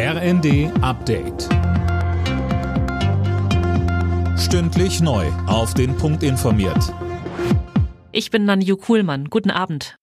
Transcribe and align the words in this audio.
RND 0.00 0.70
Update. 0.80 1.48
Stündlich 4.38 5.00
neu. 5.00 5.26
Auf 5.48 5.74
den 5.74 5.96
Punkt 5.96 6.22
informiert. 6.22 6.94
Ich 8.12 8.30
bin 8.30 8.44
Nanju 8.44 8.76
Kuhlmann. 8.76 9.24
Guten 9.24 9.50
Abend. 9.50 9.96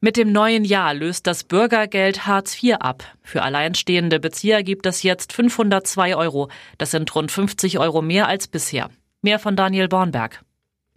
Mit 0.00 0.16
dem 0.16 0.30
neuen 0.30 0.64
Jahr 0.64 0.94
löst 0.94 1.26
das 1.26 1.42
Bürgergeld 1.42 2.28
Hartz 2.28 2.62
IV 2.62 2.76
ab. 2.78 3.02
Für 3.22 3.42
alleinstehende 3.42 4.20
Bezieher 4.20 4.62
gibt 4.62 4.86
es 4.86 5.02
jetzt 5.02 5.32
502 5.32 6.14
Euro. 6.14 6.48
Das 6.78 6.92
sind 6.92 7.12
rund 7.12 7.32
50 7.32 7.80
Euro 7.80 8.02
mehr 8.02 8.28
als 8.28 8.46
bisher. 8.46 8.88
Mehr 9.20 9.40
von 9.40 9.56
Daniel 9.56 9.88
Bornberg. 9.88 10.44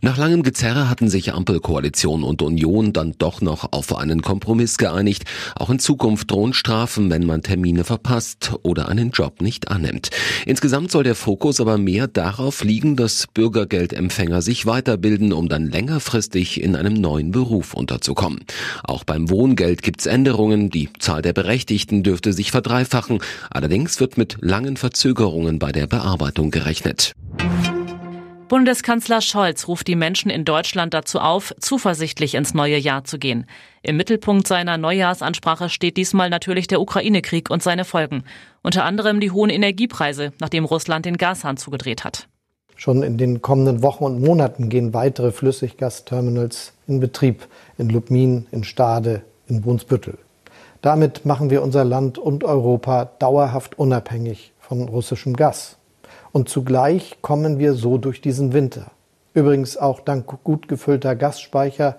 Nach 0.06 0.18
langem 0.18 0.44
Gezerre 0.44 0.88
hatten 0.88 1.10
sich 1.10 1.34
Ampelkoalition 1.34 2.24
und 2.24 2.44
Union 2.44 2.94
dann 2.94 3.16
doch 3.18 3.42
noch 3.42 3.74
auf 3.74 3.98
einen 3.98 4.22
Kompromiss 4.22 4.78
geeinigt. 4.78 5.24
Auch 5.55 5.72
in 5.72 5.80
Zukunft 5.80 6.30
drohen 6.30 6.54
Strafen, 6.54 7.10
wenn 7.10 7.26
man 7.26 7.42
Termine 7.42 7.84
verpasst 7.84 8.52
oder 8.62 8.88
einen 8.88 9.10
Job 9.10 9.41
nicht 9.41 9.72
annimmt. 9.72 10.12
Insgesamt 10.45 10.91
soll 10.91 11.04
der 11.05 11.16
Fokus 11.16 11.59
aber 11.59 11.80
mehr 11.80 12.08
darauf 12.08 12.64
liegen, 12.64 12.95
dass 12.95 13.26
Bürgergeldempfänger 13.34 14.44
sich 14.44 14.68
weiterbilden, 14.68 15.34
um 15.34 15.50
dann 15.50 15.72
längerfristig 15.72 16.62
in 16.62 16.76
einem 16.76 16.94
neuen 16.94 17.31
Beruf 17.31 17.73
unterzukommen. 17.73 18.42
Auch 18.84 19.06
beim 19.06 19.31
Wohngeld 19.31 19.81
gibt's 19.81 20.06
Änderungen. 20.06 20.70
Die 20.70 20.94
Zahl 21.00 21.23
der 21.23 21.34
Berechtigten 21.34 22.03
dürfte 22.03 22.31
sich 22.31 22.52
verdreifachen. 22.52 23.22
Allerdings 23.50 24.00
wird 24.00 24.20
mit 24.20 24.38
langen 24.42 24.78
Verzögerungen 24.78 25.58
bei 25.58 25.72
der 25.72 25.88
Bearbeitung 25.88 26.52
gerechnet. 26.52 27.14
Bundeskanzler 28.48 29.22
Scholz 29.22 29.67
ruft 29.67 29.88
die 29.88 29.95
Menschen 29.95 30.30
in 30.30 30.45
Deutschland 30.45 30.94
dazu 30.94 31.20
auf, 31.20 31.55
zuversichtlich 31.59 32.36
ins 32.36 32.53
neue 32.53 32.77
Jahr 32.77 33.03
zu 33.03 33.17
gehen. 33.17 33.48
Im 33.81 33.98
Mittelpunkt 33.98 34.48
seiner 34.48 34.77
Neujahrsansprache 34.77 35.67
steht 35.67 35.98
diesmal 35.98 36.30
natürlich 36.30 36.67
der 36.67 36.80
Ukraine-Krieg 36.80 37.50
und 37.50 37.63
seine 37.63 37.86
Folgen. 37.86 38.23
Unter 38.62 38.86
anderem 38.86 39.20
die 39.20 39.31
hohen 39.31 39.50
Energiepreise, 39.50 40.31
nachdem 40.39 40.66
Russland 40.66 41.05
den 41.05 41.17
Gashahn 41.17 41.58
zugedreht 41.58 42.03
hat. 42.03 42.28
Schon 42.75 43.02
in 43.02 43.17
den 43.17 43.42
kommenden 43.42 43.81
Wochen 43.81 44.03
und 44.03 44.22
Monaten 44.22 44.70
gehen 44.70 44.94
weitere 44.94 45.31
Flüssiggasterminals 45.31 46.73
in 46.88 47.00
Betrieb 47.00 47.48
in 47.80 47.89
Lubmin, 47.89 48.45
in 48.52 48.64
Stade, 48.64 49.23
in 49.48 49.61
Brunsbüttel. 49.61 50.20
Damit 50.81 51.25
machen 51.25 51.50
wir 51.50 51.64
unser 51.64 51.83
Land 51.83 52.20
und 52.20 52.44
Europa 52.44 53.05
dauerhaft 53.05 53.80
unabhängig 53.80 54.53
von 54.59 54.83
russischem 54.88 55.36
Gas. 55.36 55.77
Und 56.36 56.50
zugleich 56.50 57.19
kommen 57.22 57.59
wir 57.59 57.75
so 57.75 57.97
durch 57.97 58.19
diesen 58.19 58.52
Winter. 58.52 58.91
Übrigens 59.33 59.78
auch 59.78 60.02
dank 60.02 60.25
gut 60.44 60.67
gefüllter 60.67 61.16
Gasspeicher 61.16 61.95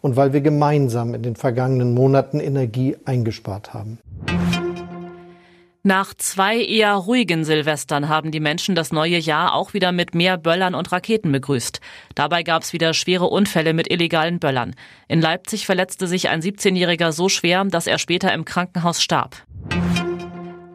und 0.00 0.16
weil 0.16 0.32
wir 0.32 0.40
gemeinsam 0.40 1.14
in 1.14 1.22
den 1.22 1.36
vergangenen 1.36 1.94
Monaten 1.94 2.40
Energie 2.40 2.96
eingespart 3.04 3.74
haben. 3.74 4.00
Nach 5.84 6.12
zwei 6.12 6.60
eher 6.60 6.92
ruhigen 6.94 7.44
Silvestern 7.44 8.08
haben 8.08 8.32
die 8.32 8.40
Menschen 8.40 8.74
das 8.74 8.90
neue 8.90 9.16
Jahr 9.16 9.54
auch 9.54 9.74
wieder 9.74 9.92
mit 9.92 10.12
mehr 10.12 10.38
Böllern 10.38 10.74
und 10.74 10.90
Raketen 10.90 11.30
begrüßt. 11.30 11.80
Dabei 12.16 12.42
gab 12.42 12.64
es 12.64 12.72
wieder 12.72 12.94
schwere 12.94 13.26
Unfälle 13.26 13.74
mit 13.74 13.88
illegalen 13.88 14.40
Böllern. 14.40 14.74
In 15.06 15.20
Leipzig 15.20 15.66
verletzte 15.66 16.08
sich 16.08 16.30
ein 16.30 16.42
17-Jähriger 16.42 17.12
so 17.12 17.28
schwer, 17.28 17.64
dass 17.64 17.86
er 17.86 17.98
später 17.98 18.34
im 18.34 18.44
Krankenhaus 18.44 19.00
starb. 19.00 19.36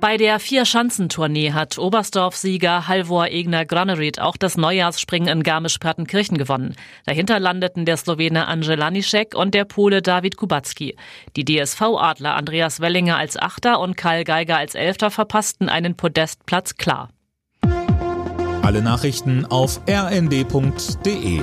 Bei 0.04 0.18
der 0.18 0.42
Vier-Schanzentournee 0.42 1.54
hat 1.54 1.78
Oberstdorf-Sieger 1.78 2.90
Halvor 2.90 3.28
Egner 3.28 3.64
Granerit 3.64 4.20
auch 4.20 4.36
das 4.36 4.58
Neujahrsspringen 4.58 5.30
in 5.30 5.44
Garmisch-Partenkirchen 5.44 6.38
gewonnen. 6.38 6.76
Dahinter 7.06 7.40
landeten 7.40 7.86
der 7.86 7.96
Slowene 7.96 8.50
Angel 8.50 8.78
Lanišek 8.78 9.34
und 9.34 9.54
der 9.54 9.64
Pole 9.64 10.02
David 10.02 10.36
Kubacki. 10.36 10.98
Die 11.38 11.46
DSV-Adler 11.46 12.36
Andreas 12.36 12.82
Wellinger 12.82 13.16
als 13.16 13.38
Achter 13.38 13.80
und 13.80 13.96
Karl 13.96 14.26
Geiger 14.26 14.58
als 14.58 14.76
Elfter 14.76 15.10
verpassten 15.10 15.70
einen 15.70 15.96
Podestplatz 15.96 16.76
klar. 16.76 17.08
Alle 18.62 18.82
Nachrichten 18.82 19.46
auf 19.46 19.80
rnd.de 19.88 21.42